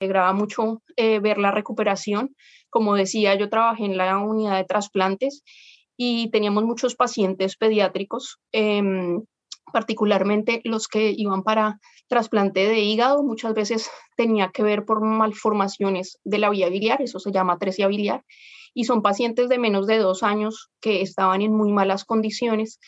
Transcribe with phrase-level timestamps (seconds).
[0.00, 2.34] alegraba mucho eh, ver la recuperación.
[2.70, 5.42] Como decía, yo trabajé en la unidad de trasplantes
[5.96, 9.22] y teníamos muchos pacientes pediátricos, em,
[9.72, 11.78] particularmente los que iban para
[12.08, 13.22] trasplante de hígado.
[13.22, 17.86] Muchas veces tenía que ver por malformaciones de la vía biliar, eso se llama atresia
[17.86, 18.24] biliar,
[18.72, 22.80] y son pacientes de menos de dos años que estaban en muy malas condiciones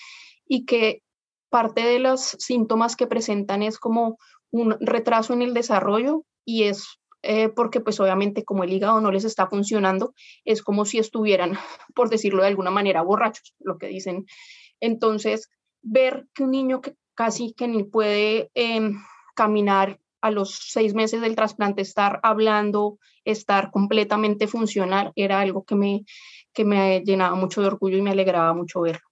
[0.48, 1.02] y que
[1.50, 4.16] parte de los síntomas que presentan es como
[4.50, 9.11] un retraso en el desarrollo y es eh, porque pues obviamente como el hígado no
[9.11, 11.53] les está funcionando, es como si estuvieran,
[11.94, 14.26] por decirlo de alguna manera, borrachos, lo que dicen.
[14.80, 15.49] Entonces,
[15.82, 18.99] ver que un niño que casi que ni puede em,
[19.35, 25.75] caminar a los seis meses del trasplante, estar hablando, estar completamente funcional, era algo que
[25.75, 26.04] me,
[26.52, 29.11] que me llenaba mucho de orgullo y me alegraba mucho verlo.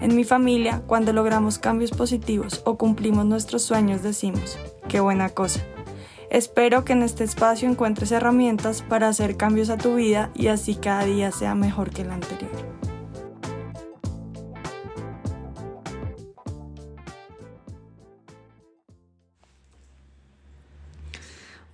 [0.00, 4.58] En mi familia, cuando logramos cambios positivos o cumplimos nuestros sueños, decimos,
[4.88, 5.60] qué buena cosa.
[6.30, 10.74] Espero que en este espacio encuentres herramientas para hacer cambios a tu vida y así
[10.74, 12.50] cada día sea mejor que el anterior.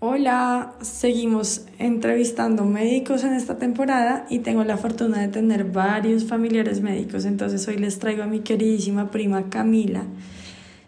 [0.04, 6.80] Hola, seguimos entrevistando médicos en esta temporada y tengo la fortuna de tener varios familiares
[6.80, 10.02] médicos, entonces hoy les traigo a mi queridísima prima Camila.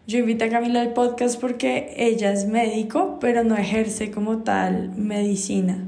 [0.09, 4.91] Yo invité a Camila al podcast porque ella es médico, pero no ejerce como tal
[4.97, 5.79] medicina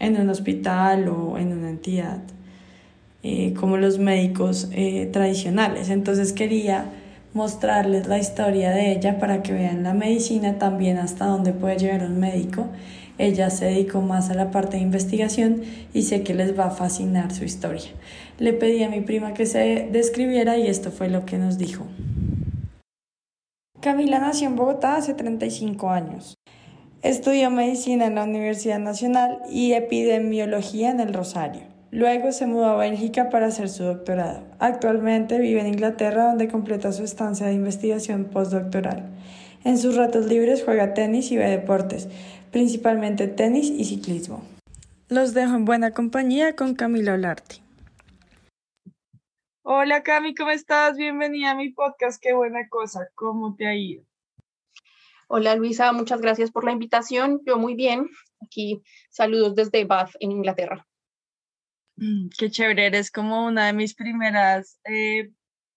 [0.00, 2.18] en un hospital o en una entidad
[3.22, 5.88] eh, como los médicos eh, tradicionales.
[5.88, 6.90] Entonces quería
[7.34, 12.04] mostrarles la historia de ella para que vean la medicina también hasta dónde puede llegar
[12.04, 12.68] un médico.
[13.18, 15.62] Ella se dedicó más a la parte de investigación
[15.92, 17.90] y sé que les va a fascinar su historia.
[18.38, 21.86] Le pedí a mi prima que se describiera y esto fue lo que nos dijo.
[23.80, 26.34] Camila nació en Bogotá hace 35 años.
[27.02, 31.73] Estudió medicina en la Universidad Nacional y epidemiología en el Rosario.
[31.94, 34.44] Luego se mudó a Bélgica para hacer su doctorado.
[34.58, 39.14] Actualmente vive en Inglaterra donde completa su estancia de investigación postdoctoral.
[39.62, 42.08] En sus ratos libres juega tenis y ve deportes,
[42.50, 44.42] principalmente tenis y ciclismo.
[45.08, 47.62] Los dejo en buena compañía con Camila Olarte.
[49.62, 50.96] Hola Cami, ¿cómo estás?
[50.96, 54.02] Bienvenida a mi podcast, qué buena cosa, ¿cómo te ha ido?
[55.28, 57.40] Hola Luisa, muchas gracias por la invitación.
[57.46, 58.08] Yo muy bien.
[58.44, 60.84] Aquí saludos desde Bath, en Inglaterra.
[61.96, 65.30] Mm, qué chévere, eres como una de mis primeras eh,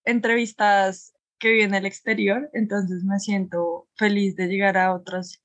[0.03, 5.43] entrevistas que vi en el exterior, entonces me siento feliz de llegar a otras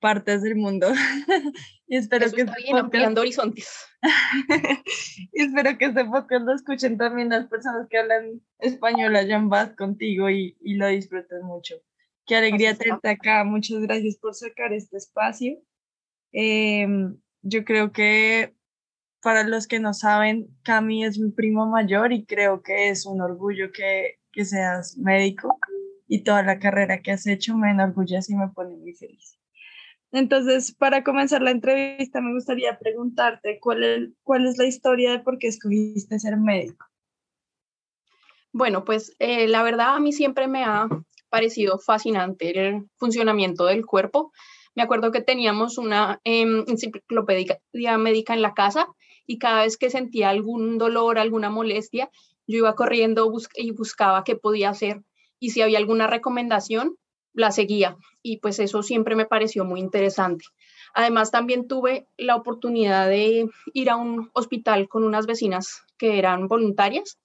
[0.00, 0.88] partes del mundo.
[1.86, 3.86] y espero que este ampliando horizontes.
[5.32, 9.48] y espero que este podcast lo escuchen también las personas que hablan español allá en
[9.48, 11.74] Bath contigo y, y lo disfruten mucho.
[12.26, 13.42] Qué alegría tenerte acá.
[13.44, 15.58] Muchas gracias por sacar este espacio.
[16.32, 18.54] Em, yo creo que
[19.22, 23.20] para los que no saben, Cami es mi primo mayor y creo que es un
[23.20, 25.58] orgullo que, que seas médico
[26.06, 29.38] y toda la carrera que has hecho me enorgullece y me pone muy feliz.
[30.10, 35.18] Entonces, para comenzar la entrevista, me gustaría preguntarte cuál es, cuál es la historia de
[35.18, 36.86] por qué escogiste ser médico.
[38.52, 40.88] Bueno, pues eh, la verdad a mí siempre me ha
[41.28, 44.32] parecido fascinante el funcionamiento del cuerpo.
[44.74, 48.88] Me acuerdo que teníamos una em, enciclopedia médica en la casa
[49.28, 52.10] y cada vez que sentía algún dolor, alguna molestia,
[52.46, 55.04] yo iba corriendo y buscaba qué podía hacer
[55.38, 56.96] y si había alguna recomendación,
[57.34, 60.46] la seguía y pues eso siempre me pareció muy interesante.
[60.94, 66.48] Además, también tuve la oportunidad de ir a un hospital con unas vecinas que eran
[66.48, 67.20] voluntarias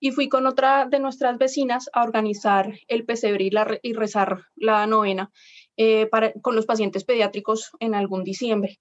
[0.00, 3.48] y fui con otra de nuestras vecinas a organizar el pesebre
[3.82, 5.30] y, rezar la novena
[5.76, 8.80] eh, para, con los pacientes pediátricos en algún diciembre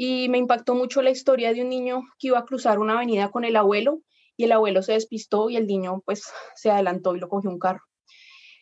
[0.00, 3.32] y me impactó mucho la historia de un niño que iba a cruzar una avenida
[3.32, 4.00] con el abuelo
[4.36, 6.22] y el abuelo se despistó y el niño pues
[6.54, 7.82] se adelantó y lo cogió un carro.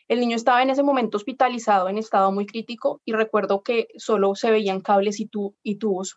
[0.09, 4.35] El niño estaba en ese momento hospitalizado en estado muy crítico y recuerdo que solo
[4.35, 5.29] se veían cables y,
[5.63, 6.17] y tubos.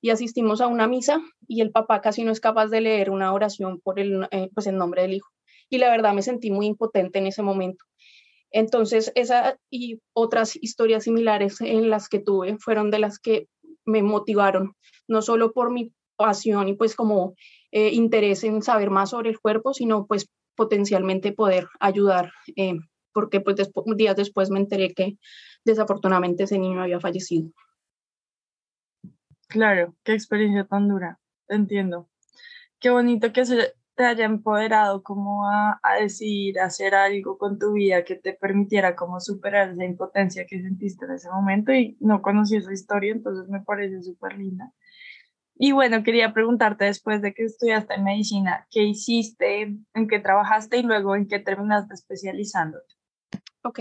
[0.00, 3.34] Y asistimos a una misa y el papá casi no es capaz de leer una
[3.34, 5.28] oración por el, eh, pues, el nombre del hijo.
[5.68, 7.84] Y la verdad me sentí muy impotente en ese momento.
[8.52, 13.48] Entonces, esa y otras historias similares en las que tuve fueron de las que
[13.86, 14.74] me motivaron,
[15.08, 17.34] no solo por mi pasión y pues como
[17.70, 22.78] eh, interés en saber más sobre el cuerpo, sino pues potencialmente poder ayudar, eh,
[23.12, 23.56] porque pues
[23.96, 25.18] días después me enteré que
[25.64, 27.50] desafortunadamente ese niño había fallecido.
[29.48, 31.18] Claro, qué experiencia tan dura,
[31.48, 32.08] entiendo.
[32.78, 37.72] Qué bonito que se te haya empoderado como a, a decidir hacer algo con tu
[37.72, 42.22] vida que te permitiera como superar esa impotencia que sentiste en ese momento y no
[42.22, 44.72] conocí esa historia, entonces me parece súper linda.
[45.58, 49.62] Y bueno, quería preguntarte después de que estudiaste en medicina, ¿qué hiciste,
[49.94, 52.94] en qué trabajaste y luego en qué terminaste especializándote?
[53.62, 53.80] Ok,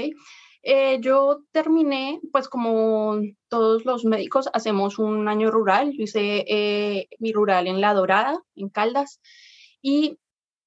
[0.63, 3.19] eh, yo terminé, pues como
[3.49, 5.91] todos los médicos, hacemos un año rural.
[5.91, 9.21] Yo hice eh, mi rural en La Dorada, en Caldas,
[9.87, 10.17] y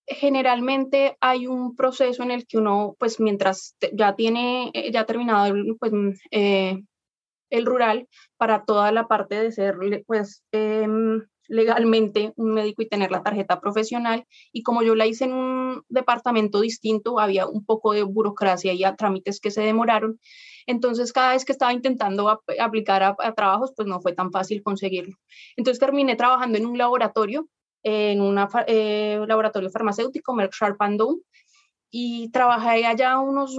[0.07, 5.07] generalmente hay un proceso en el que uno, pues mientras ya tiene, eh, ya ha
[5.07, 5.93] terminado pues,
[6.31, 8.07] el rural
[8.37, 9.75] para toda la parte de ser
[10.07, 14.25] pues em, legalmente un médico y tener la tarjeta profesional.
[14.53, 18.85] Y como yo la hice en un departamento distinto, había un poco de burocracia y
[18.85, 20.21] a trámites que se demoraron.
[20.67, 22.29] Entonces, cada vez que estaba intentando
[22.61, 25.17] aplicar a, trabajos, pues no fue tan fácil conseguirlo.
[25.57, 27.49] Entonces, terminé trabajando en un laboratorio,
[27.89, 31.23] en un eh, laboratorio farmacéutico, Merck Sharp Dohme,
[31.91, 33.57] y trabajé allá unos,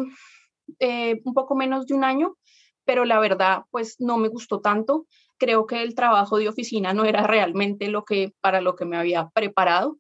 [0.80, 2.36] eh, un poco menos de un año
[2.90, 5.06] pero la verdad, pues no me gustó tanto.
[5.38, 8.98] Creo que el trabajo de oficina no era realmente lo que para lo que me
[8.98, 10.00] había preparado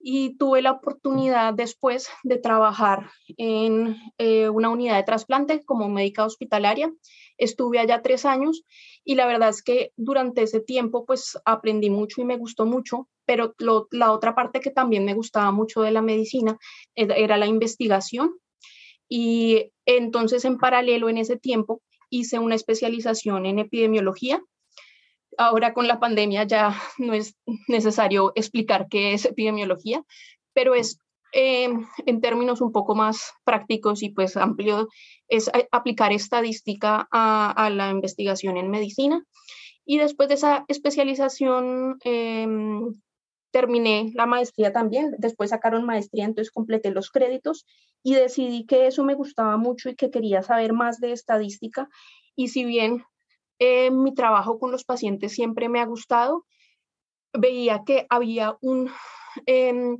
[0.00, 6.24] y tuve la oportunidad después de trabajar en eh, una unidad de trasplante como médica
[6.24, 6.90] hospitalaria.
[7.36, 8.62] Estuve allá tres años
[9.04, 13.10] y la verdad es que durante ese tiempo pues aprendí mucho y me gustó mucho,
[13.32, 13.54] pero
[13.92, 16.58] la otra parte que también me gustaba mucho de la medicina
[16.94, 18.34] era la investigación.
[19.08, 21.80] Y entonces en paralelo en ese tiempo
[22.10, 24.42] hice una especialización en epidemiología.
[25.38, 27.36] Ahora con la pandemia ya no es
[27.68, 30.04] necesario explicar qué es epidemiología,
[30.52, 30.98] pero es
[31.32, 31.70] eh,
[32.04, 34.90] en términos un poco más prácticos y pues amplio,
[35.28, 39.24] es aplicar estadística a, la investigación en medicina.
[39.86, 42.92] Y después de esa especialización, em,
[43.52, 47.64] terminé la maestría también, después sacaron maestría, entonces completé los créditos
[48.02, 51.88] y decidí que eso me gustaba mucho y que quería saber más de estadística.
[52.34, 53.04] Y si bien
[53.58, 56.46] eh, mi trabajo con los pacientes siempre me ha gustado,
[57.32, 58.90] veía que había un,
[59.46, 59.98] em,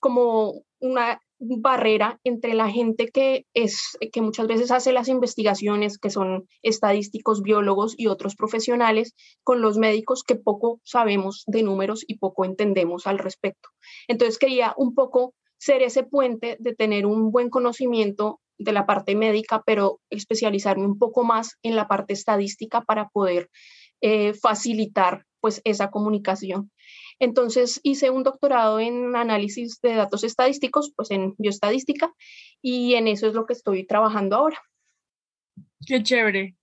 [0.00, 6.10] como una barrera entre la gente que es que muchas veces hace las investigaciones que
[6.10, 12.18] son estadísticos, biólogos y otros profesionales con los médicos que poco sabemos de números y
[12.18, 13.70] poco entendemos al respecto.
[14.06, 19.16] Entonces quería un poco ser ese puente de tener un buen conocimiento de la parte
[19.16, 23.48] médica, pero especializarme un poco más en la parte estadística para poder
[24.00, 26.70] eh, facilitar pues esa comunicación.
[27.18, 32.12] Entonces hice un doctorado en análisis de datos estadísticos, pues en bioestadística,
[32.60, 34.60] y en eso es lo que estoy trabajando ahora.
[35.86, 36.56] Qué chévere.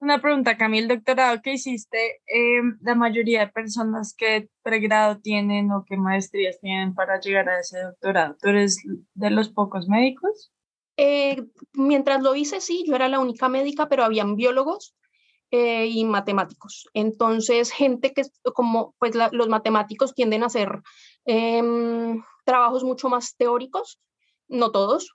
[0.00, 5.70] Una pregunta, Camille, el doctorado que hiciste, em, la mayoría de personas que pregrado tienen
[5.70, 8.82] o qué maestrías tienen para llegar a ese doctorado, ¿tú eres
[9.14, 10.52] de los pocos médicos?
[10.96, 14.96] Eh, mientras lo hice, sí, yo era la única médica, pero habían biólogos
[15.54, 16.88] eh, y matemáticos.
[16.94, 18.22] Entonces, gente que,
[18.54, 20.80] como pues los matemáticos tienden a hacer
[21.26, 23.98] em, trabajos mucho más teóricos,
[24.48, 25.14] no todos,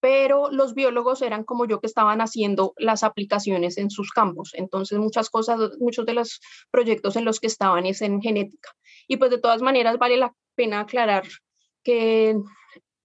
[0.00, 4.52] pero los biólogos eran como yo que estaban haciendo las aplicaciones en sus campos.
[4.54, 6.40] Entonces, muchas cosas, muchos de los
[6.70, 8.70] proyectos en los que estaban es en genética.
[9.06, 11.24] Y pues de todas maneras vale la pena aclarar
[11.82, 12.34] que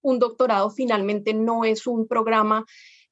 [0.00, 2.64] un doctorado finalmente no es un programa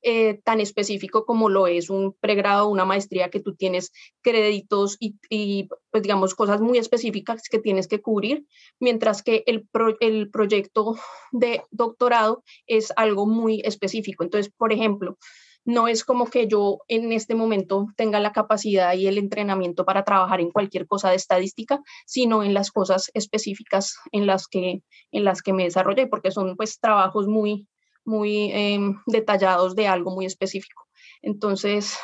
[0.03, 3.93] eh, tan específico como lo es un pregrado o una maestría que tú tienes
[4.23, 8.47] créditos y, pues digamos cosas muy específicas que tienes que cubrir,
[8.79, 9.69] mientras que el,
[10.01, 10.97] el proyecto
[11.33, 14.25] de doctorado es algo muy específico.
[14.25, 15.19] Entonces, por ejemplo,
[15.65, 20.05] no es como que yo en este momento tenga la capacidad y el entrenamiento para
[20.05, 25.25] trabajar en cualquier cosa de estadística, sino en las cosas específicas en las que, en
[25.25, 27.69] las que me desarrollé, porque son pues trabajos muy,
[28.05, 30.87] muy em, detallados de algo muy específico.
[31.23, 31.99] Entonces,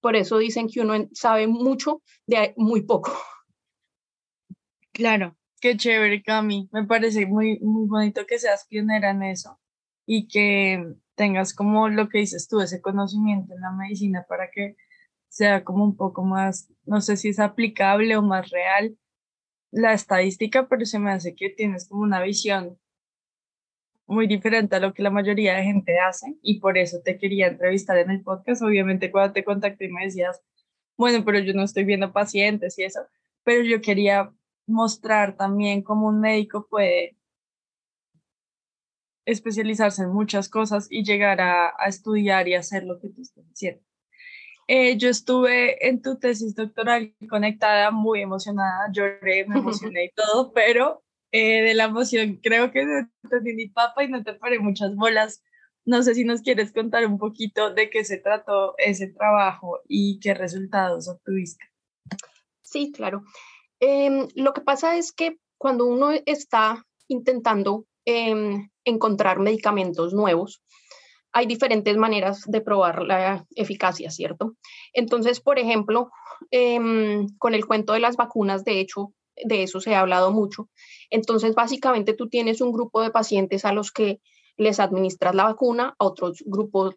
[0.00, 3.12] por eso dicen que uno sabe mucho de muy poco.
[4.92, 6.68] Claro, qué chévere, Cami.
[6.72, 9.58] Me parece muy, muy bonito que seas pionera en eso
[10.06, 14.76] y que tengas como lo que dices tú, ese conocimiento en la medicina para que
[15.28, 18.96] sea como un poco más, no sé si es aplicable o más real
[19.72, 22.78] la estadística, pero se me hace que tienes como una visión
[24.06, 27.48] muy diferente a lo que la mayoría de gente hace y por eso te quería
[27.48, 28.62] entrevistar en el podcast.
[28.62, 30.42] Obviamente cuando te contacté me decías,
[30.96, 33.00] bueno, pero yo no estoy viendo pacientes y eso,
[33.42, 34.32] pero yo quería
[34.66, 37.16] mostrar también cómo un médico puede
[39.26, 43.82] especializarse en muchas cosas y llegar a, estudiar y hacer lo que tú estás haciendo.
[44.66, 50.52] Eh, yo estuve en tu tesis doctoral conectada, muy emocionada, lloré, me emocioné y todo,
[50.52, 51.03] pero
[51.36, 54.60] eh, de la emoción creo que no te di ni papa y no te paré
[54.60, 55.42] muchas bolas.
[55.84, 60.20] No sé si nos quieres contar un poquito de qué se trató ese trabajo y
[60.20, 61.64] qué resultados obtuviste.
[62.62, 63.24] Sí, claro.
[63.80, 70.62] Em, lo que pasa es que cuando uno está intentando em, encontrar medicamentos nuevos,
[71.32, 74.54] hay diferentes maneras de probar la eficacia, ¿cierto?
[74.92, 76.12] Entonces, por ejemplo,
[76.52, 79.12] em, con el cuento de las vacunas, de hecho,
[79.42, 80.68] de eso se ha hablado mucho.
[81.10, 84.20] Entonces, básicamente tú tienes un grupo de pacientes a los que
[84.56, 86.94] les administras la vacuna, a otros grupos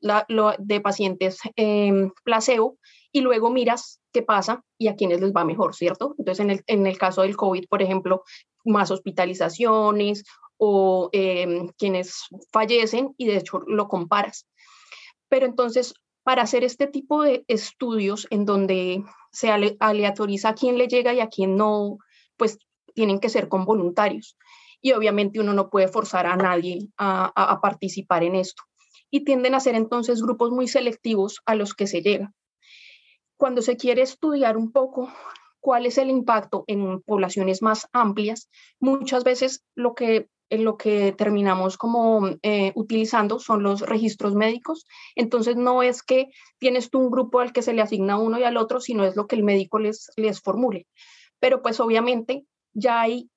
[0.59, 2.77] de pacientes eh, placebo,
[3.11, 6.13] y luego miras qué pasa y a quiénes les va mejor, ¿cierto?
[6.17, 8.23] Entonces, en el, en el caso del COVID, por ejemplo,
[8.63, 10.23] más hospitalizaciones
[10.57, 14.47] o em, quienes fallecen y de hecho lo comparas.
[15.29, 20.87] Pero entonces, para hacer este tipo de estudios en donde se aleatoriza a quién le
[20.87, 21.97] llega y a quién no,
[22.37, 22.59] pues
[22.93, 24.37] tienen que ser con voluntarios.
[24.81, 28.63] Y obviamente uno no puede forzar a nadie a, participar en esto.
[29.09, 32.33] Y tienden a ser entonces grupos muy selectivos a los que se llega.
[33.37, 35.11] Cuando se quiere estudiar un poco
[35.59, 41.11] cuál es el impacto en poblaciones más amplias, muchas veces lo que en lo que
[41.11, 44.85] terminamos como eh, utilizando son los registros médicos.
[45.15, 48.43] Entonces no es que tienes tú un grupo al que se le asigna uno y
[48.43, 50.87] al otro, sino es lo que el médico les, les formule.
[51.39, 53.29] Pero pues obviamente ya ahí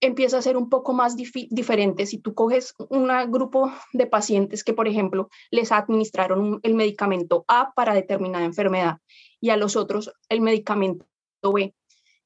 [0.00, 2.06] empieza a ser un poco más diferente.
[2.06, 7.72] Si tú coges un grupo de pacientes que, por ejemplo, les administraron el medicamento A
[7.74, 8.98] para determinada enfermedad
[9.40, 11.06] y a los otros el medicamento
[11.42, 11.74] B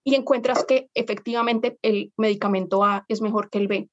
[0.03, 3.91] y encuentras que efectivamente el medicamento A es mejor que el B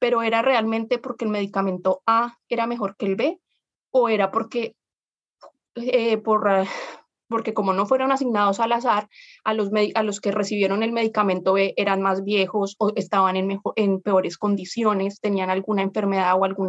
[0.00, 3.40] pero era realmente porque el medicamento A era mejor que el B
[3.92, 4.74] o era porque,
[5.76, 6.48] eh, por,
[7.30, 9.08] porque como no fueron asignados al azar,
[9.44, 13.60] a los, a los que recibieron el medicamento B eran más viejos o estaban en,
[13.76, 16.68] en peores condiciones, tenían alguna enfermedad o algún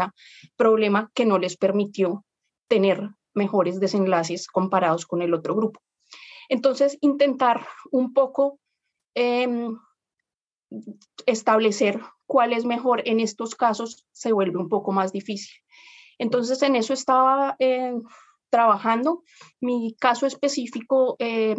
[0.55, 2.23] problema que no les permitió
[2.67, 5.81] tener mejores desenlaces comparados con el otro grupo.
[6.47, 8.59] Entonces, intentar un poco
[9.15, 9.77] em,
[11.25, 15.55] establecer cuál es mejor en estos casos se vuelve un poco más difícil.
[16.19, 17.93] Entonces, en eso estaba eh,
[18.51, 19.23] trabajando.
[19.59, 21.55] Mi caso específico, eh,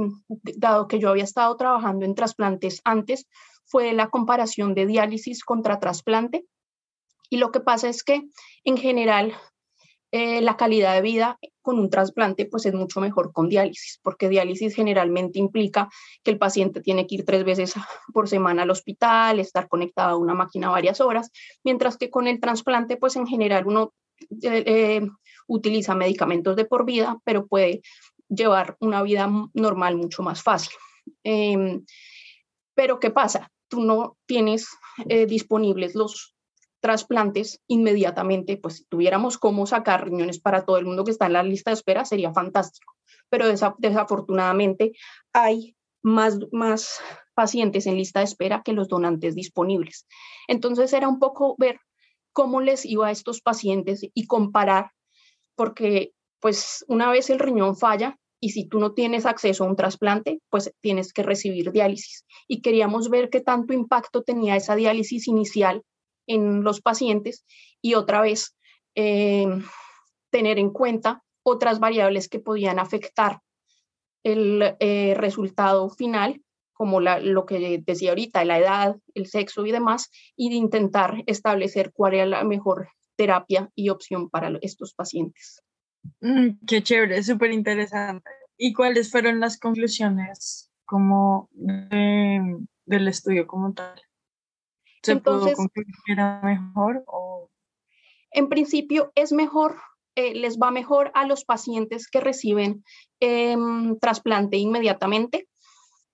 [0.56, 3.26] dado que yo había estado trabajando en trasplantes antes,
[3.64, 6.46] fue la comparación de diálisis contra trasplante.
[7.30, 8.28] Y lo que pasa es que
[8.64, 9.34] en general
[10.14, 14.28] eh, la calidad de vida con un trasplante pues es mucho mejor con diálisis, porque
[14.28, 15.88] diálisis generalmente implica
[16.22, 17.74] que el paciente tiene que ir tres veces
[18.12, 21.30] por semana al hospital, estar conectado a una máquina varias horas,
[21.64, 23.94] mientras que con el trasplante pues en general uno
[24.42, 25.08] eh, eh,
[25.46, 27.82] utiliza medicamentos de por vida, pero puede
[28.28, 30.72] llevar una vida normal mucho más fácil.
[31.24, 31.84] Em,
[32.74, 33.50] pero ¿qué pasa?
[33.68, 34.68] Tú no tienes
[35.26, 36.34] disponibles los
[36.82, 41.34] trasplantes inmediatamente, pues si tuviéramos cómo sacar riñones para todo el mundo que está en
[41.34, 42.94] la lista de espera, sería fantástico.
[43.30, 43.46] Pero
[43.78, 44.92] desafortunadamente
[45.32, 47.00] hay más, más
[47.34, 50.06] pacientes en lista de espera que los donantes disponibles.
[50.48, 51.78] Entonces era un poco ver
[52.32, 54.90] cómo les iba a estos pacientes y comparar,
[55.54, 59.76] porque pues una vez el riñón falla y si tú no tienes acceso a un
[59.76, 62.26] trasplante, pues tienes que recibir diálisis.
[62.48, 65.82] Y queríamos ver qué tanto impacto tenía esa diálisis inicial
[66.26, 67.44] en los pacientes
[67.80, 68.56] y otra vez
[68.96, 69.46] eh,
[70.30, 73.40] tener en cuenta otras variables que podían afectar
[74.24, 80.10] el eh, resultado final, como lo que decía ahorita, la edad, el sexo y demás,
[80.36, 85.62] y de intentar establecer cuál era la mejor terapia y opción para estos pacientes.
[86.20, 88.30] Mm, qué chévere, súper interesante.
[88.56, 94.00] ¿Y cuáles fueron las conclusiones como del estudio como tal?
[95.02, 95.58] ¿Se Entonces,
[96.06, 97.50] era mejor o...?
[98.30, 99.76] En principio es mejor,
[100.14, 102.84] eh, les va mejor a los pacientes que reciben
[103.20, 105.48] em, trasplante inmediatamente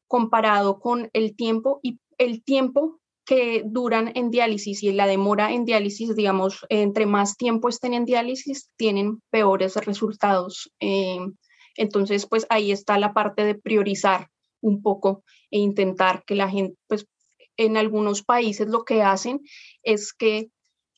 [0.08, 5.66] comparado con el tiempo y el tiempo que duran en diálisis y la demora en
[5.66, 10.72] diálisis, digamos, entre más tiempo estén en diálisis, tienen peores resultados.
[10.80, 11.36] Em,
[11.76, 14.28] entonces, pues ahí está la parte de priorizar
[14.62, 17.06] un poco e intentar que la gente, pues
[17.58, 19.40] en algunos países lo que hacen
[19.82, 20.48] es que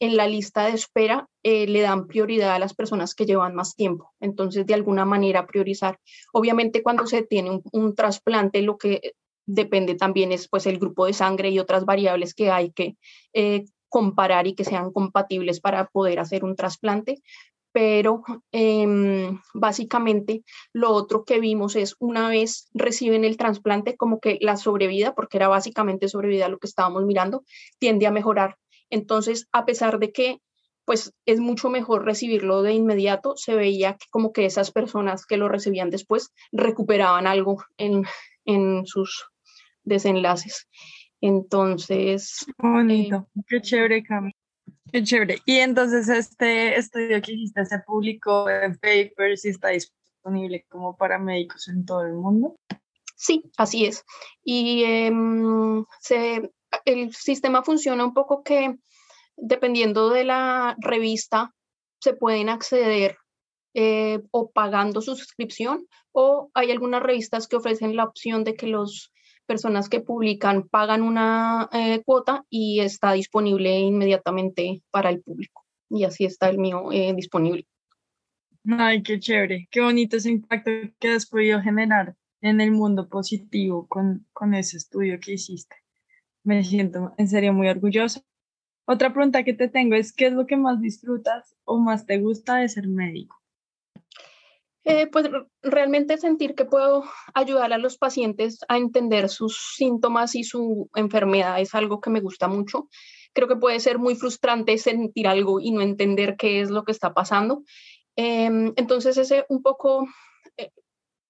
[0.00, 3.76] en la lista de espera eh, le dan prioridad a las personas que llevan más
[3.76, 4.12] tiempo.
[4.18, 6.00] Entonces, de alguna manera priorizar.
[6.32, 9.12] Obviamente, cuando se tiene un, trasplante, lo que
[9.46, 12.96] depende también es pues el grupo de sangre y otras variables que hay que
[13.34, 17.20] eh, comparar y que sean compatibles para poder hacer un trasplante.
[17.72, 20.42] Pero em, básicamente
[20.72, 25.36] lo otro que vimos es una vez reciben el trasplante, como que la sobrevida, porque
[25.36, 27.44] era básicamente sobrevida lo que estábamos mirando,
[27.78, 28.56] tiende a mejorar
[28.90, 30.40] entonces, a pesar de que
[30.84, 35.36] pues es mucho mejor recibirlo de inmediato, se veía que como que esas personas que
[35.36, 38.04] lo recibían después recuperaban algo en,
[38.86, 39.30] sus
[39.84, 40.68] desenlaces.
[41.20, 42.44] Entonces...
[42.58, 44.32] Bonito, eh, qué chévere, Cami.
[44.90, 45.38] Qué chévere.
[45.44, 51.20] Y entonces este estudio que hiciste se publicó en papers y está disponible como para
[51.20, 52.56] médicos en todo el mundo.
[53.14, 54.04] Sí, así es.
[54.42, 56.50] Y em, se,
[56.84, 58.76] el sistema funciona un poco que
[59.36, 61.54] dependiendo de la revista
[62.00, 63.16] se pueden acceder
[63.74, 68.66] eh, o pagando su suscripción o hay algunas revistas que ofrecen la opción de que
[68.66, 69.12] las
[69.46, 75.64] personas que publican pagan una eh, cuota y está disponible inmediatamente para el público.
[75.88, 77.66] Y así está el mío eh, disponible.
[78.68, 83.86] Ay, qué chévere, qué bonito ese impacto que has podido generar en el mundo positivo
[83.88, 85.76] con, con ese estudio que hiciste.
[86.42, 88.22] Me siento en serio muy orgullosa.
[88.86, 92.18] Otra pregunta que te tengo es, ¿qué es lo que más disfrutas o más te
[92.18, 93.40] gusta de ser médico?
[94.84, 95.28] Eh, pues
[95.62, 97.04] realmente sentir que puedo
[97.34, 102.20] ayudar a los pacientes a entender sus síntomas y su enfermedad es algo que me
[102.20, 102.88] gusta mucho.
[103.34, 106.92] Creo que puede ser muy frustrante sentir algo y no entender qué es lo que
[106.92, 107.62] está pasando.
[108.16, 110.08] Em, entonces ese un poco,
[110.56, 110.70] eh,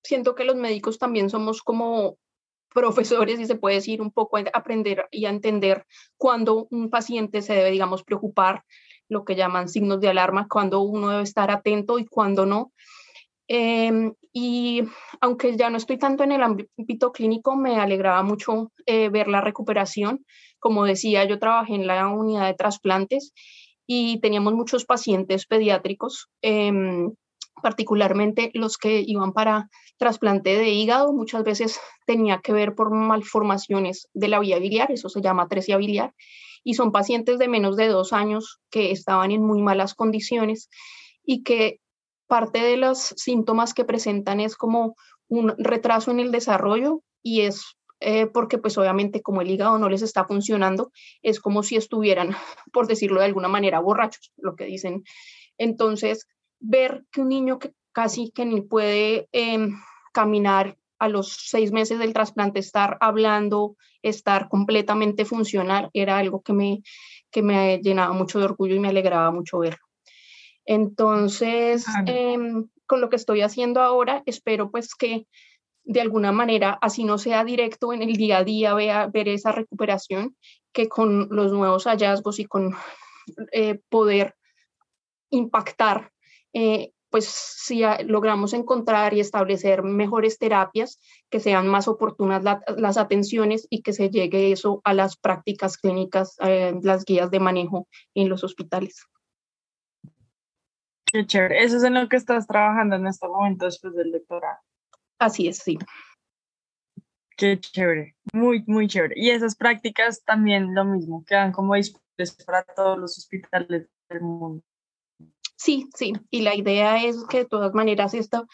[0.02, 2.16] siento que los médicos también somos como
[2.74, 5.86] profesores, y se puede decir, un poco aprender y a entender
[6.16, 8.64] cuándo un paciente se debe, digamos, preocupar,
[9.10, 12.72] lo que llaman signos de alarma, cuándo uno debe estar atento y cuándo no.
[13.48, 14.84] Em, y
[15.20, 19.40] aunque ya no estoy tanto en el ámbito clínico, me alegraba mucho eh, ver la
[19.40, 20.24] recuperación.
[20.60, 23.32] Como decía, yo trabajé en la unidad de trasplantes
[23.86, 26.28] y teníamos muchos pacientes pediátricos.
[26.42, 27.12] Em,
[27.60, 29.68] particularmente los que iban para
[29.98, 35.08] trasplante de hígado, muchas veces tenía que ver por malformaciones de la vía biliar, eso
[35.08, 36.14] se llama atresia biliar,
[36.64, 40.68] y son pacientes de menos de dos años que estaban en muy malas condiciones
[41.24, 41.80] y que
[42.26, 44.94] parte de los síntomas que presentan es como
[45.28, 49.90] un retraso en el desarrollo y es eh, porque pues obviamente como el hígado no
[49.90, 52.30] les está funcionando, es como si estuvieran,
[52.72, 55.04] por decirlo de alguna manera, borrachos, lo que dicen.
[55.58, 56.26] Entonces,
[56.60, 59.76] ver que un niño que casi que ni puede em,
[60.12, 66.52] caminar a los seis meses del trasplante, estar hablando, estar completamente funcional, era algo que
[66.52, 66.82] me,
[67.30, 69.84] que me llenaba mucho de orgullo y me alegraba mucho verlo.
[70.66, 75.26] Entonces, em, con lo que estoy haciendo ahora, espero pues que
[75.84, 79.52] de alguna manera, así no sea directo en el día a día, vea, ver esa
[79.52, 80.36] recuperación,
[80.72, 82.76] que con los nuevos hallazgos y con
[83.52, 84.36] eh, poder
[85.30, 86.12] impactar
[86.52, 92.42] eh, pues si logramos encontrar y establecer mejores terapias, que sean más oportunas
[92.76, 97.40] las atenciones y que se llegue eso a las prácticas clínicas, eh, las guías de
[97.40, 99.04] manejo en los hospitales.
[101.12, 101.64] Qué chévere.
[101.64, 104.58] Eso es en lo que estás trabajando en este momento después del doctorado.
[105.18, 105.76] Así es, sí.
[107.36, 109.14] Qué chévere, muy, muy chévere.
[109.16, 114.62] Y esas prácticas también lo mismo, quedan como disponibles para todos los hospitales del mundo.
[115.62, 118.44] Sí, sí, y la idea es que de todas maneras esta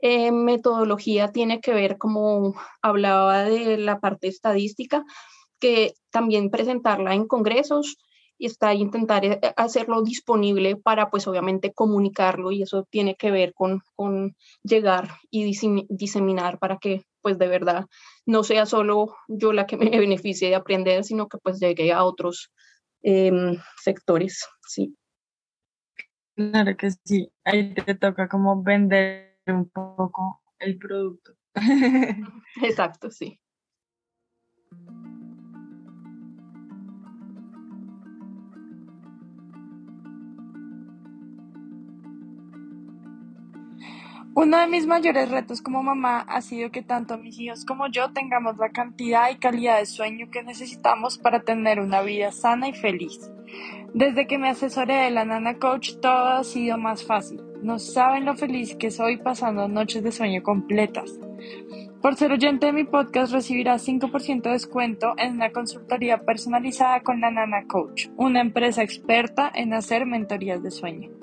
[0.00, 5.04] eh, metodología tiene que ver, como hablaba de la parte estadística,
[5.60, 7.98] que también presentarla en congresos
[8.38, 13.52] y está intentar eh, hacerlo disponible para pues obviamente comunicarlo y eso tiene que ver
[13.52, 15.44] con, con llegar y
[15.90, 17.84] diseminar para que pues de verdad
[18.24, 22.02] no sea solo yo la que me beneficie de aprender, sino que pues llegue a
[22.04, 22.50] otros
[23.02, 24.96] em, sectores, sí.
[26.36, 31.32] Claro que sí, ahí te toca como vender un poco el producto.
[32.62, 33.38] Exacto, sí.
[44.38, 48.12] Uno de mis mayores retos como mamá ha sido que tanto mis hijos como yo
[48.12, 52.74] tengamos la cantidad y calidad de sueño que necesitamos para tener una vida sana y
[52.74, 53.30] feliz.
[53.94, 57.40] Desde que me asesoré de la Nana Coach, todo ha sido más fácil.
[57.62, 61.18] No saben lo feliz que soy pasando noches de sueño completas.
[62.02, 67.22] Por ser oyente de mi podcast recibirás 5% de descuento en una consultoría personalizada con
[67.22, 71.15] la Nana Coach, una empresa experta en hacer mentorías de sueño.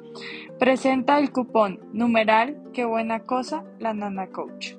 [0.60, 4.76] Presenta el cupón numeral qué buena cosa la Nana Coach.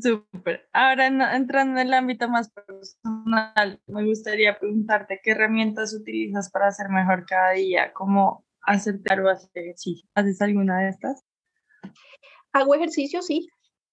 [0.00, 0.68] Súper.
[0.72, 6.90] Ahora entrando en el ámbito más personal, me gustaría preguntarte qué herramientas utilizas para hacer
[6.90, 10.06] mejor cada día, cómo hacer o hacer ejercicio.
[10.14, 11.24] ¿Haces alguna de estas?
[12.52, 13.48] Hago ejercicio, sí.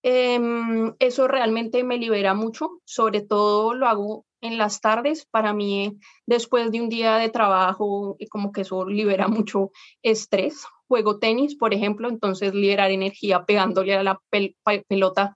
[0.08, 5.26] Em, eso realmente me libera mucho, sobre todo lo hago en las tardes.
[5.26, 9.72] Para mí, después de un día de trabajo, como que eso libera mucho
[10.04, 10.64] estrés.
[10.88, 14.22] Juego tenis, por ejemplo, entonces liberar energía pegándole a la
[14.88, 15.34] pelota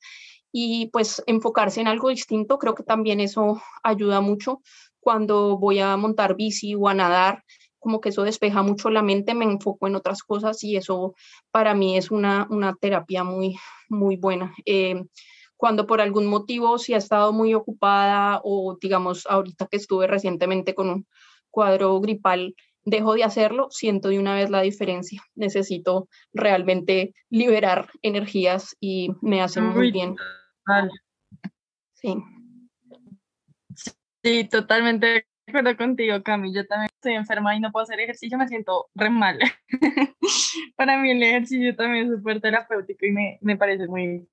[0.52, 4.62] y pues enfocarse en algo distinto, creo que también eso ayuda mucho
[5.00, 7.44] cuando voy a montar bici o a nadar,
[7.80, 11.16] como que eso despeja mucho la mente, me enfoco en otras cosas y eso
[11.52, 13.56] para mí es una, una terapia muy,
[13.90, 14.54] muy buena.
[14.66, 15.04] Eh,
[15.58, 20.74] cuando por algún motivo si ha estado muy ocupada o digamos ahorita que estuve recientemente
[20.74, 21.08] con un
[21.50, 25.22] cuadro gripal, dejo de hacerlo, siento de una vez la diferencia.
[25.36, 30.16] Necesito realmente liberar energías y me hace muy bien.
[31.94, 32.16] Sí.
[34.24, 36.54] Sí, totalmente acuerdo contigo, Cami.
[36.54, 39.40] Yo también estoy enferma y no puedo hacer ejercicio, me siento re mal.
[40.76, 44.28] Para mí el ejercicio también es súper terapéutico y me, me parece muy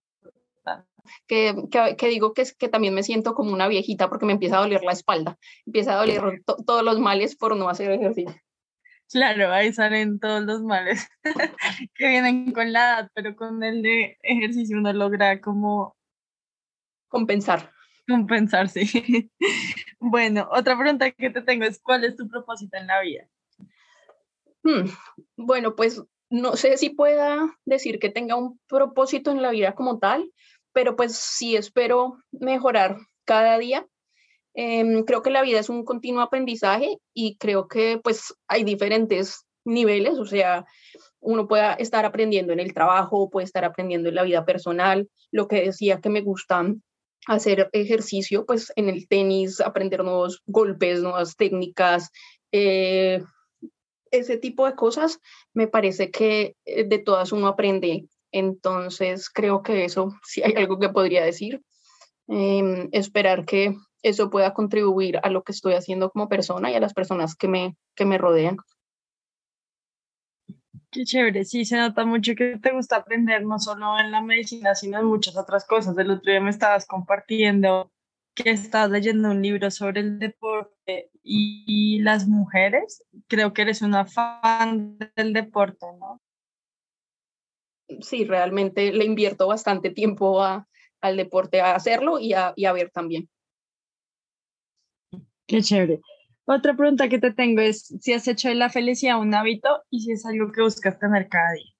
[1.27, 1.55] que,
[1.97, 4.63] que, digo que, es, que también me siento como una viejita porque me empieza a
[4.63, 8.35] doler la espalda, empieza a doler todos los males por no hacer ejercicio.
[9.09, 11.09] Claro, ahí salen todos los males
[11.95, 15.97] que vienen con la edad, pero con el de ejercicio uno logra como
[17.09, 17.73] compensar.
[18.09, 19.31] Compensar, sí.
[20.11, 23.29] Bueno, otra pregunta que te tengo es, ¿cuál es tu propósito en la vida?
[24.63, 24.89] Hmm,
[25.37, 29.99] bueno, pues no sé si pueda decir que tenga un propósito en la vida como
[29.99, 30.33] tal,
[30.73, 33.87] pero pues sí espero mejorar cada día.
[34.55, 39.45] Em, creo que la vida es un continuo aprendizaje y creo que pues hay diferentes
[39.65, 40.67] niveles, o sea,
[41.21, 45.49] uno puede estar aprendiendo en el trabajo, puede estar aprendiendo en la vida personal, lo
[45.49, 46.83] que decía que me gustan
[47.27, 52.11] hacer ejercicio, pues en el tenis, aprender nuevos golpes, nuevas técnicas,
[52.53, 53.23] eh,
[54.11, 55.21] ese tipo de cosas,
[55.53, 58.07] me parece que eh, de todas uno aprende.
[58.33, 61.63] Entonces, creo que eso sí hay algo que podría decir.
[62.29, 66.81] Em, esperar que eso pueda contribuir a lo que estoy haciendo como persona y a
[66.81, 68.57] las personas que me, que me rodean.
[70.97, 74.75] Qué chévere, sí, se nota mucho que te gusta aprender no solo en la medicina,
[74.75, 75.99] sino en muchas otras cosas.
[75.99, 77.93] El otro día me estabas compartiendo
[78.35, 83.05] que estás leyendo un libro sobre el deporte y las mujeres.
[83.27, 86.23] Creo que eres una fan del deporte, ¿no?
[88.01, 90.67] Sí, realmente le invierto bastante tiempo a,
[91.03, 93.29] al deporte, a hacerlo y a, y a ver también.
[95.47, 96.01] Qué chévere.
[96.49, 100.01] Otra pregunta que te tengo es si has hecho de la felicidad un hábito y
[100.01, 101.73] si es algo que buscas tener cada día.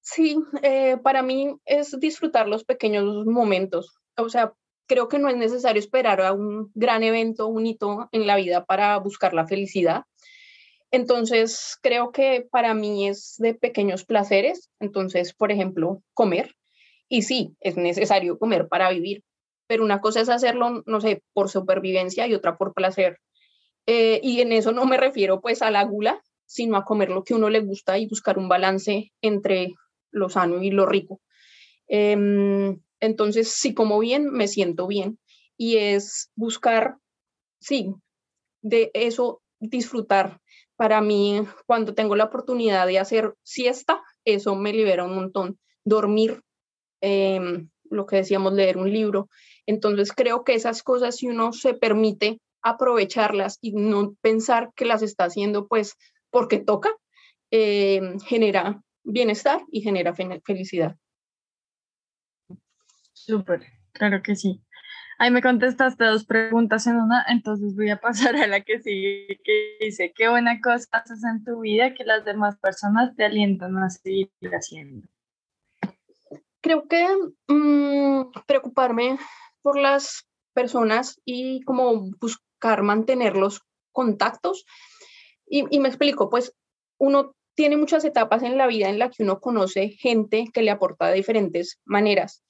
[0.00, 3.96] Sí, eh, para mí es disfrutar los pequeños momentos.
[4.16, 4.52] O sea,
[4.86, 8.64] creo que no es necesario esperar a un gran evento, un hito en la vida
[8.64, 10.02] para buscar la felicidad.
[10.90, 14.68] Entonces, creo que para mí es de pequeños placeres.
[14.80, 16.56] Entonces, por ejemplo, comer.
[17.08, 19.22] Y sí, es necesario comer para vivir,
[19.72, 23.16] pero una cosa es hacerlo, no sé, por supervivencia y otra por placer.
[23.86, 27.24] Eh, y en eso no me refiero pues a la gula, sino a comer lo
[27.24, 29.72] que uno le gusta y buscar un balance entre
[30.10, 31.22] lo sano y lo rico.
[31.88, 35.18] Em, entonces, si como bien, me siento bien.
[35.56, 36.98] Y es buscar,
[37.58, 37.94] sí,
[38.60, 40.38] de eso disfrutar.
[40.76, 45.58] Para mí, cuando tengo la oportunidad de hacer siesta, eso me libera un montón.
[45.82, 46.42] Dormir,
[47.00, 49.28] em, lo que decíamos, leer un libro,
[49.66, 55.02] entonces creo que esas cosas, si uno se permite aprovecharlas y no pensar que las
[55.02, 55.96] está haciendo pues
[56.30, 56.90] porque toca,
[57.50, 60.96] eh, genera bienestar y genera felicidad.
[63.12, 64.62] Súper, claro que sí.
[65.18, 69.40] Ahí me contestaste dos preguntas en una, entonces voy a pasar a la que sigue,
[69.44, 73.76] que dice, ¿qué buena cosa haces en tu vida que las demás personas te alientan
[73.78, 75.06] a seguir haciendo?
[76.60, 77.06] Creo que
[77.48, 79.18] mm, preocuparme
[79.62, 84.64] por las personas y como buscar mantener los contactos.
[85.46, 86.54] Y, me explico, pues
[86.98, 90.70] uno tiene muchas etapas en la vida en la que uno conoce gente que le
[90.70, 92.42] aporta de diferentes maneras.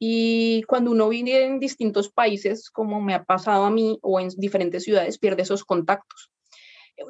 [0.00, 4.28] Y cuando uno vive en distintos países, como me ha pasado a mí, o en
[4.36, 6.32] diferentes ciudades, pierde esos contactos.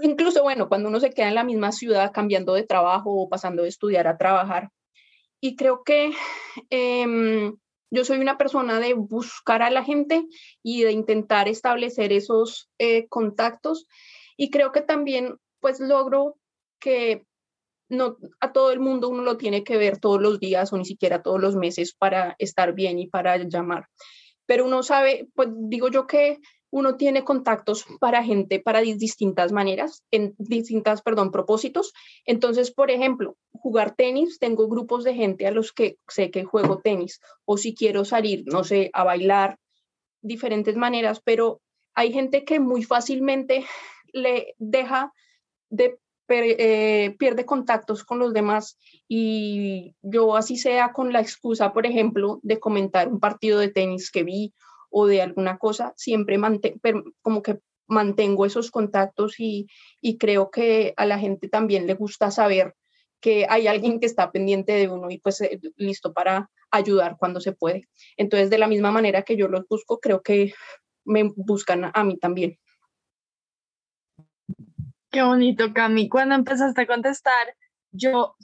[0.02, 3.62] Incluso, bueno, cuando uno se queda en la misma ciudad cambiando de trabajo o pasando
[3.62, 4.70] de estudiar a trabajar.
[5.40, 6.12] Y creo que
[6.68, 7.56] em,
[7.90, 10.26] yo soy una persona de buscar a la gente
[10.62, 13.86] y de intentar establecer esos eh, contactos.
[14.36, 16.36] Y creo que también, pues, logro
[16.78, 17.26] que
[17.88, 20.84] no a todo el mundo uno lo tiene que ver todos los días o ni
[20.84, 23.88] siquiera todos los meses para estar bien y para llamar.
[24.46, 26.38] Pero uno sabe, pues digo yo que
[26.70, 31.92] uno tiene contactos para gente para distintas maneras, en distintas, perdón, propósitos.
[32.24, 36.78] Entonces, por ejemplo, jugar tenis, tengo grupos de gente a los que sé que juego
[36.78, 39.58] tenis, o si quiero salir, no sé, a bailar,
[40.22, 41.60] diferentes maneras, pero
[41.94, 43.64] hay gente que muy fácilmente
[44.12, 45.12] le deja
[45.70, 45.98] de
[46.32, 48.78] eh, pierde contactos con los demás
[49.08, 54.12] y yo así sea con la excusa, por ejemplo, de comentar un partido de tenis
[54.12, 54.54] que vi
[54.90, 56.38] o de alguna cosa, siempre
[57.22, 59.66] como que mantengo esos contactos y,
[60.00, 62.74] y creo que a la gente también le gusta saber
[63.20, 67.40] que hay alguien que está pendiente de uno y pues eh, listo para ayudar cuando
[67.40, 67.88] se puede.
[68.16, 70.54] Entonces, de la misma manera que yo los busco, creo que
[71.04, 72.58] me buscan a mí también.
[75.10, 76.08] Qué bonito, Cami.
[76.08, 77.56] Cuando empezaste a contestar,
[77.90, 78.36] yo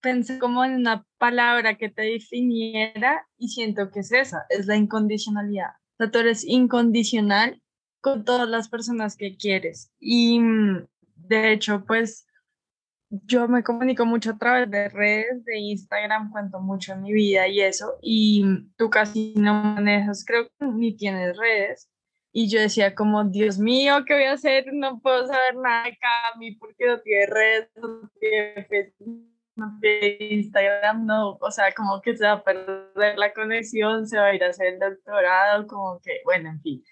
[0.00, 4.76] pensé como en una palabra que te definiera y siento que es esa, es la
[4.76, 5.72] incondicionalidad.
[5.92, 7.60] O sea, tú eres incondicional
[8.00, 9.92] con todas las personas que quieres.
[10.00, 12.26] Y mm, de hecho, pues
[13.12, 17.46] yo me comunico mucho a través de redes, de Instagram, cuento mucho en mi vida
[17.46, 18.42] y eso, y
[18.76, 21.88] tú casi no manejas, creo que ni tienes redes.
[22.34, 24.64] Y yo decía como, Dios mío, ¿qué voy a hacer?
[24.72, 29.31] No puedo saber nada de Cami porque no tiene redes, no tiene Facebook,
[29.80, 34.26] tiene Instagram, no, o sea, como que se va a perder la conexión, se va
[34.26, 36.84] a ir a hacer el doctorado, como que, bueno, en fin.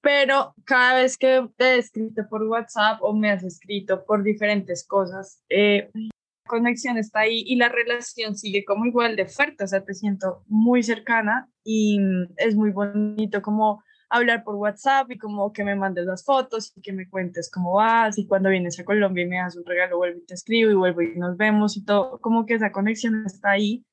[0.00, 4.86] Pero cada vez que te he escrito por WhatsApp o me has escrito por diferentes
[4.86, 6.10] cosas, eh, la
[6.48, 10.42] conexión está ahí y la relación sigue como igual de fuerte, o sea, te siento
[10.46, 12.00] muy cercana y
[12.38, 16.82] es muy bonito como hablar por WhatsApp y como que me mandes las fotos y
[16.82, 19.96] que me cuentes cómo vas y cuando vienes a Colombia y me das un regalo,
[19.98, 23.24] vuelvo y te escribo y vuelvo y nos vemos y todo, como que esa conexión
[23.24, 23.86] está ahí.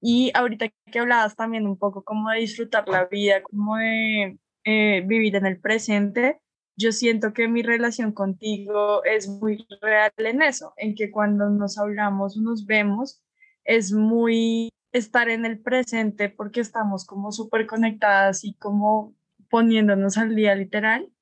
[0.00, 5.02] Y ahorita que hablabas también un poco como de disfrutar la vida, como de eh,
[5.06, 6.40] vivir en el presente,
[6.76, 11.78] yo siento que mi relación contigo es muy real en eso, en que cuando nos
[11.78, 13.22] hablamos nos vemos,
[13.64, 19.14] es muy estar en el presente porque estamos como súper conectadas y como
[19.54, 21.12] poniéndonos al día literal.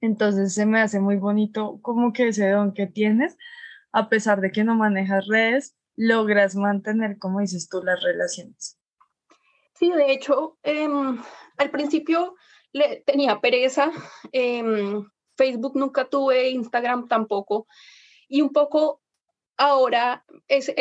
[0.00, 3.36] Entonces se me hace muy bonito como que ese don que tienes,
[3.90, 8.78] a pesar de que no manejas redes, logras mantener, como dices tú, las relaciones.
[9.74, 11.18] Sí, de hecho, em,
[11.56, 12.36] al principio
[13.06, 13.90] tenía pereza,
[14.30, 15.04] em,
[15.36, 17.66] Facebook nunca tuve, Instagram tampoco,
[18.28, 19.02] y un poco
[19.56, 20.72] ahora es,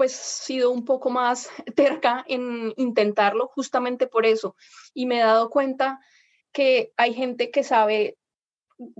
[0.00, 4.56] pues sido un poco más terca en intentarlo justamente por eso.
[4.94, 6.00] Y me he dado cuenta
[6.52, 8.16] que hay gente que sabe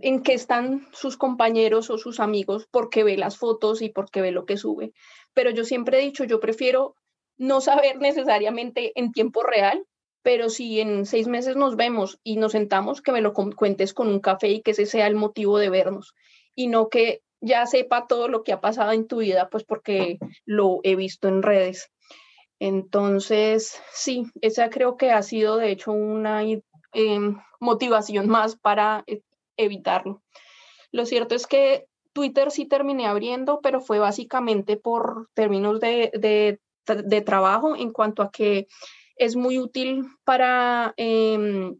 [0.03, 4.31] en qué están sus compañeros o sus amigos porque ve las fotos y porque ve
[4.31, 4.93] lo que sube.
[5.33, 6.97] Pero yo siempre he dicho, yo prefiero
[7.39, 9.87] no saber necesariamente en tiempo real,
[10.21, 14.09] pero si en seis meses nos vemos y nos sentamos, que me lo cuentes con
[14.09, 16.15] un café y que ese sea el motivo de vernos
[16.55, 20.19] y no que ya sepa todo lo que ha pasado en tu vida, pues porque
[20.45, 21.91] lo he visto en redes.
[22.59, 26.43] Entonces, sí, esa creo que ha sido de hecho una
[26.93, 29.23] em, motivación más para e,
[29.57, 30.23] evitarlo.
[30.93, 36.11] Lo cierto es que Twitter sí terminé abriendo, pero fue básicamente por términos de,
[36.87, 38.67] de trabajo en cuanto a que
[39.21, 41.79] es muy útil para em,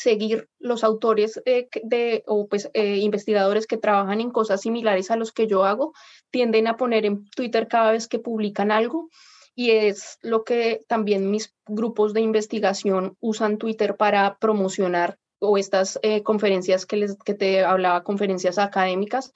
[0.00, 5.16] seguir los autores eh, de, o pues eh, investigadores que trabajan en cosas similares a
[5.16, 5.92] los que yo hago,
[6.30, 9.10] tienden a poner en Twitter cada vez que publican algo
[9.54, 15.98] y es lo que también mis grupos de investigación usan Twitter para promocionar o estas
[16.02, 19.34] eh, conferencias que, les, que te hablaba, conferencias académicas,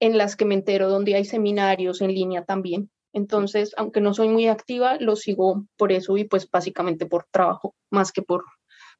[0.00, 2.90] en las que me entero donde hay seminarios en línea también.
[3.12, 7.74] Entonces, aunque no soy muy activa, lo sigo por eso y pues básicamente por trabajo,
[7.90, 8.44] más que por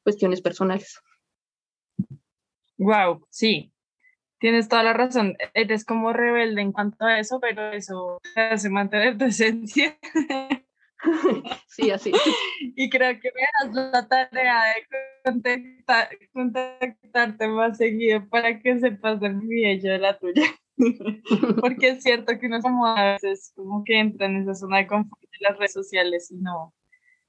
[0.03, 0.99] cuestiones personales.
[2.77, 3.71] Wow, sí,
[4.39, 5.37] tienes toda la razón.
[5.53, 9.97] Eres como rebelde en cuanto a eso, pero eso te hace mantener tu esencia.
[11.67, 12.11] Sí, así.
[12.75, 14.61] Y creo que me das la tarea
[15.23, 15.81] de
[16.31, 20.43] contactarte más seguido para que sepas de mi y yo de la tuya.
[21.59, 24.87] Porque es cierto que uno como a veces como que entra en esa zona de
[24.87, 26.73] confort de las redes sociales y no,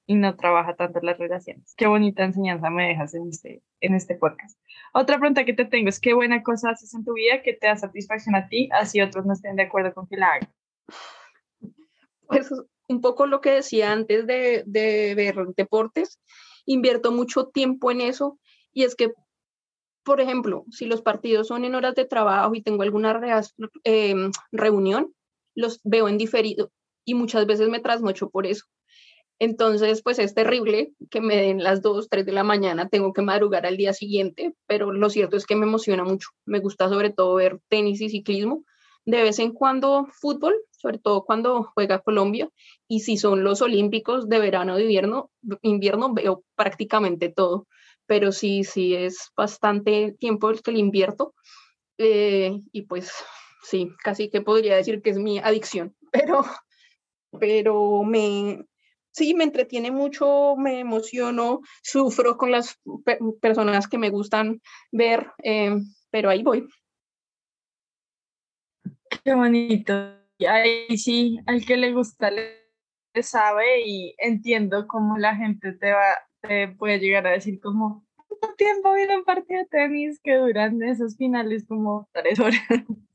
[0.06, 1.74] y no trabaja tanto las relaciones.
[1.76, 4.58] Qué bonita enseñanza me dejas en este, en este podcast.
[4.92, 7.66] Otra pregunta que te tengo es, ¿qué buena cosa haces en tu vida que te
[7.66, 10.52] da satisfacción a ti, así otros no estén de acuerdo con que la hagan?
[12.26, 12.50] Pues
[12.88, 16.20] un poco lo que decía antes de, de ver deportes,
[16.66, 18.38] invierto mucho tiempo en eso
[18.72, 19.12] y es que,
[20.02, 23.20] por ejemplo, si los partidos son en horas de trabajo y tengo alguna
[23.84, 25.14] em, reunión,
[25.54, 26.72] los veo en diferido
[27.04, 28.66] y muchas veces me trasnocho por eso.
[29.38, 33.22] Entonces, pues es terrible que me den las 2, 3 de la mañana, tengo que
[33.22, 36.28] madrugar al día siguiente, pero lo cierto es que me emociona mucho.
[36.46, 38.64] Me gusta sobre todo ver tenis y ciclismo,
[39.04, 42.48] de vez en cuando fútbol, sobre todo cuando juega Colombia,
[42.88, 45.30] y si son los olímpicos de verano o de invierno,
[45.62, 47.66] invierno veo prácticamente todo,
[48.06, 51.34] pero sí, sí es bastante tiempo el que le invierto,
[51.98, 53.12] eh, y pues
[53.62, 56.44] sí, casi que podría decir que es mi adicción, pero,
[57.38, 58.64] pero me,
[59.12, 62.80] sí, me entretiene mucho, me emociono, sufro con las
[63.40, 65.74] personas que me gustan ver, eh,
[66.10, 66.66] pero ahí voy.
[69.24, 69.92] Qué bonito.
[70.48, 76.16] Ahí sí, al que le gusta le sabe y entiendo cómo la gente te va,
[76.40, 80.82] te puede llegar a decir como, ¿cuánto tiempo viene un partido de tenis que duran
[80.82, 82.60] esos finales como tres horas?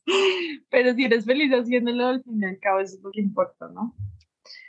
[0.70, 3.68] Pero si eres feliz haciéndolo, al fin y al cabo eso es lo que importa,
[3.68, 3.94] ¿no?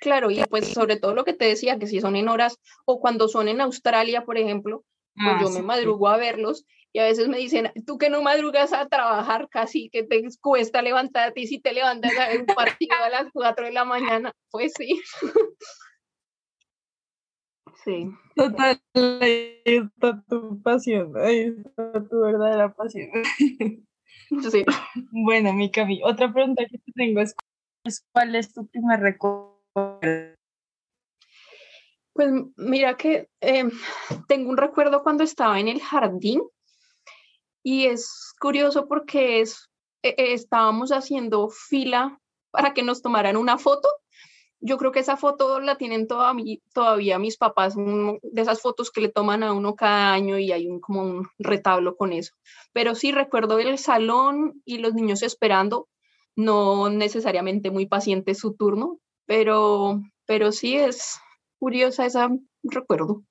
[0.01, 3.01] Claro, y pues sobre todo lo que te decía, que si son en horas o
[3.01, 7.05] cuando son en Australia, por ejemplo, pues ah, yo me madrugo a verlos y a
[7.05, 11.47] veces me dicen, tú que no madrugas a trabajar casi, que te cuesta levantarte y
[11.47, 15.01] si te levantas a ver un partido a las 4 de la mañana, pues sí.
[17.85, 18.11] Sí.
[18.35, 23.11] Total, ahí está tu pasión, ahí está tu verdadera pasión.
[24.51, 24.63] Sí.
[25.11, 27.35] Bueno, mi Cami, otra pregunta que te tengo es,
[28.13, 29.58] ¿cuál es tu primer recuerdo?
[32.19, 33.71] Pues mira que em,
[34.27, 36.43] tengo un recuerdo cuando estaba en el jardín
[37.63, 39.71] y es curioso porque es,
[40.03, 42.19] e, e, estábamos haciendo fila
[42.51, 43.89] para que nos tomaran una foto.
[44.59, 49.11] Yo creo que esa foto la tienen todavía, mis papás, de esas fotos que le
[49.11, 52.35] toman a uno cada año y hay un, como un retablo con eso.
[52.73, 55.89] Pero sí recuerdo el salón y los niños esperando,
[56.35, 61.21] no necesariamente muy paciente su turno, pero, pero sí es
[61.59, 62.31] curiosa esa
[62.63, 63.23] recuerdo.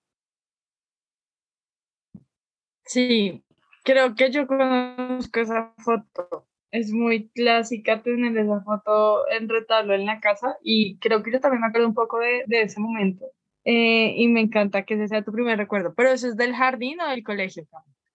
[2.85, 3.43] Sí,
[3.83, 6.47] creo que yo conozco esa foto.
[6.69, 11.39] Es muy clásica tener esa foto en retablo en la casa y creo que yo
[11.39, 13.25] también me acuerdo un poco de, ese momento.
[13.65, 15.95] Eh, y me encanta que ese sea tu primer recuerdo.
[15.95, 17.67] ¿Pero eso es del jardín o del colegio?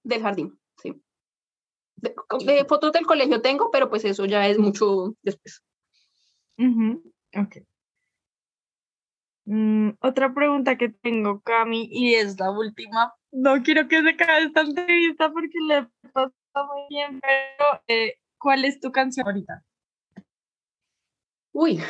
[0.04, 1.02] Del jardín, sí.
[1.96, 5.64] De, fotos del colegio tengo, pero pues eso ya es mucho después.
[7.36, 7.56] Ok.
[9.44, 13.12] Mm, otra pregunta que tengo, Cami, y es la última.
[13.32, 18.64] No quiero que se acabe esta entrevista porque le pasa muy bien, pero eh, ¿cuál
[18.64, 19.64] es tu canción favorita?
[21.52, 21.80] Uy,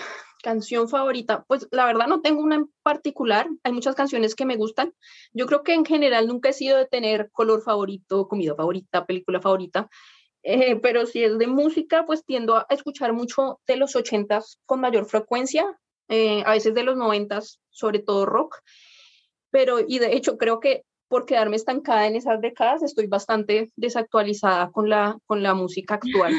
[0.43, 1.45] canción favorita.
[1.47, 3.49] Pues la verdad no tengo una en particular.
[3.63, 4.93] Hay muchas canciones que me gustan.
[5.33, 9.41] Yo creo que en general nunca he sido de tener color favorito, comida favorita, película
[9.41, 9.89] favorita.
[10.43, 14.81] Eh, pero si es de música, pues tiendo a escuchar mucho de los ochentas con
[14.81, 15.79] mayor frecuencia.
[16.15, 18.59] Eh, a veces de los noventas, sobre todo rock,
[19.51, 24.71] pero y de hecho creo que por quedarme estancada en esas décadas estoy bastante desactualizada
[24.71, 26.35] con la, con la música actual.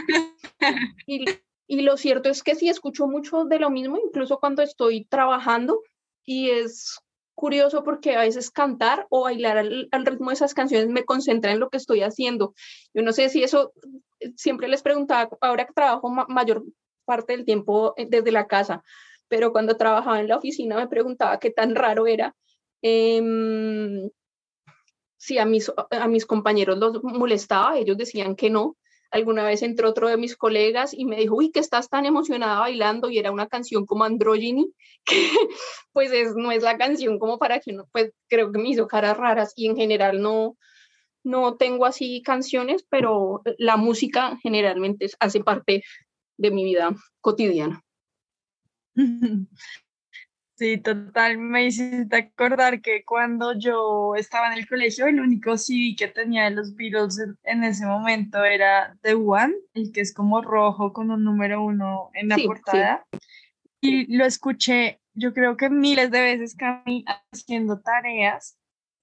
[1.07, 1.25] y,
[1.65, 5.81] y lo cierto es que sí escucho mucho de lo mismo, incluso cuando estoy trabajando,
[6.23, 6.99] y es
[7.33, 11.51] curioso porque a veces cantar o bailar al, al, ritmo de esas canciones me concentra
[11.51, 12.53] en lo que estoy haciendo.
[12.93, 13.73] Yo no sé si eso,
[14.35, 16.63] siempre les preguntaba, ahora que trabajo mayor
[17.05, 18.83] parte del tiempo eh, desde la casa,
[19.33, 22.35] pero cuando trabajaba en la oficina me preguntaba qué tan raro era.
[22.83, 23.19] Eh,
[25.17, 28.77] si a mis, a mis compañeros los molestaba, ellos decían que no.
[29.09, 32.59] Alguna vez entró otro de mis colegas y me dijo, uy, que estás tan emocionada
[32.59, 34.71] bailando y era una canción como Androgyny,
[35.03, 35.31] que
[35.93, 38.87] pues es, no es la canción como para que uno, pues creo que me hizo
[38.87, 40.57] caras raras y en general no,
[41.23, 45.83] no tengo así canciones, pero la música generalmente hace parte
[46.37, 47.82] de mi vida cotidiana.
[50.55, 55.95] Sí, total, me hiciste acordar que cuando yo estaba en el colegio, el único CD
[55.97, 60.41] que tenía de los Beatles en ese momento era The One, el que es como
[60.41, 63.05] rojo con un número uno en la portada.
[63.81, 68.55] Y lo escuché, yo creo que miles de veces, Cami, haciendo tareas.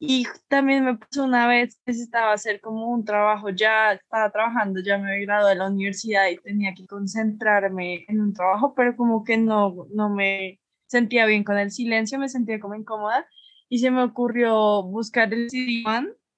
[0.02, 4.96] Y también me pasó una vez, necesitaba hacer como un trabajo, ya estaba trabajando, ya
[4.96, 9.24] me había graduado de la universidad y tenía que concentrarme en un trabajo, pero como
[9.24, 13.26] que no, no me sentía bien con el silencio, me sentía como incómoda
[13.68, 15.84] y se me ocurrió buscar el CD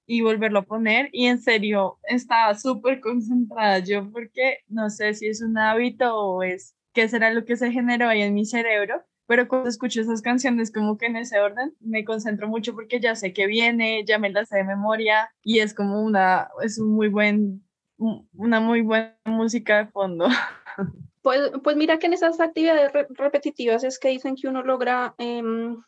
[0.05, 5.27] y volverlo a poner y en serio estaba súper concentrada yo porque no sé si
[5.27, 9.03] es un hábito o es qué será lo que se generó ahí en mi cerebro,
[9.33, 13.15] pero cuando escucho esas canciones como que en ese orden me concentro mucho porque ya
[13.15, 16.91] sé que viene, ya me las sé de memoria y es como una, es un
[16.91, 17.65] muy buen,
[17.97, 20.27] una muy buena música de fondo.
[21.23, 25.81] Pues, pues mira que en esas actividades repetitivas es que dicen que uno logra em,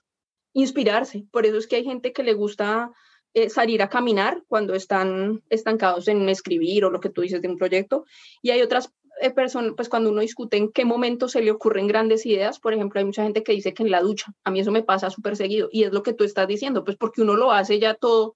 [0.53, 2.89] inspirarse, por eso es que hay gente que le gusta
[3.33, 7.49] eh, salir a caminar cuando están estancados en escribir o lo que tú dices de
[7.49, 8.05] un proyecto.
[8.41, 9.33] Y hay otras eh,
[9.75, 13.05] pues cuando uno discute en qué momento se le ocurren grandes ideas, por ejemplo, hay
[13.05, 15.69] mucha gente que dice que en la ducha, a mí eso me pasa súper seguido
[15.71, 18.35] y es lo que tú estás diciendo, pues porque uno lo hace ya todo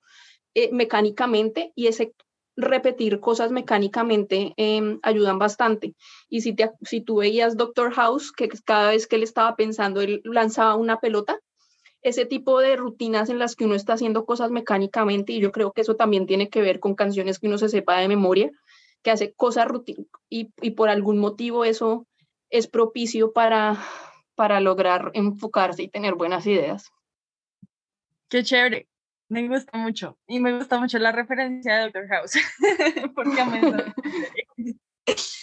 [0.54, 2.14] eh, mecánicamente y ese
[2.56, 5.96] repetir cosas mecánicamente em, ayudan bastante.
[6.30, 10.02] Y si, te, si tú veías Doctor House, que cada vez que él estaba pensando,
[10.02, 11.40] él lanzaba una pelota,
[12.02, 15.72] ese tipo de rutinas en las que uno está haciendo cosas mecánicamente, y yo creo
[15.72, 18.52] que eso también tiene que ver con canciones que uno se sepa de memoria,
[19.04, 22.08] que hace cosas rutinas, y, y, por algún motivo eso
[22.50, 23.78] es propicio para,
[24.36, 26.92] para lograr enfocarse y tener buenas ideas.
[28.30, 28.88] Qué chévere,
[29.30, 32.34] me gusta mucho, y me gusta mucho la referencia de Doctor House,
[33.16, 33.94] porque me...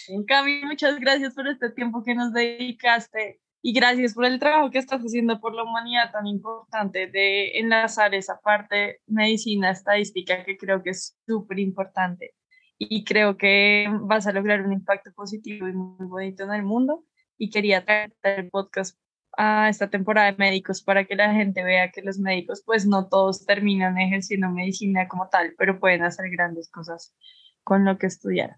[0.09, 4.71] En cambio, muchas gracias por este tiempo que nos dedicaste y gracias por el trabajo
[4.71, 10.57] que estás haciendo por la humanidad tan importante de enlazar esa parte medicina estadística que
[10.57, 12.33] creo que es súper importante.
[12.79, 17.05] Y creo que vas a lograr un impacto positivo y muy bonito en el mundo.
[17.37, 18.97] Y quería traer el podcast
[19.37, 23.07] a esta temporada de médicos para que la gente vea que los médicos, pues no
[23.07, 27.15] todos terminan ejerciendo medicina como tal, pero pueden hacer grandes cosas
[27.63, 28.57] con lo que estudiaron.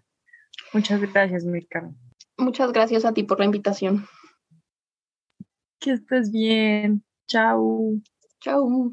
[0.72, 1.90] Muchas gracias, Mirka.
[2.38, 4.06] Muchas gracias a ti por la invitación.
[5.78, 7.04] Que estés bien.
[7.26, 7.94] Chao.
[8.40, 8.92] Chao.